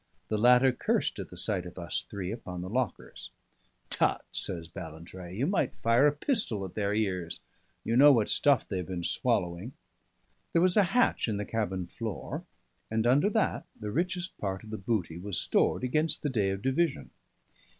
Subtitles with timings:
[0.29, 3.29] The latter cursed at the sight of us three upon the lockers.
[3.91, 7.39] "Tut," says Ballantrae, "you might fire a pistol at their ears.
[7.83, 9.73] You know what stuff they have been swallowing."
[10.53, 12.43] There was a hatch in the cabin floor,
[12.89, 16.63] and under that the richest part of the booty was stored against the day of
[16.63, 17.11] division.